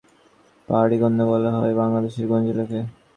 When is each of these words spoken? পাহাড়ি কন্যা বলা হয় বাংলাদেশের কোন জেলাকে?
পাহাড়ি 0.67 0.95
কন্যা 1.01 1.25
বলা 1.31 1.49
হয় 1.55 1.73
বাংলাদেশের 1.79 2.25
কোন 2.27 2.39
জেলাকে? 2.47 2.79